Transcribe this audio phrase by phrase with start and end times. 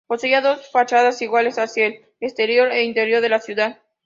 [0.07, 3.77] Poseía dos fachadas iguales hacia el exterior e interior de la ciudad.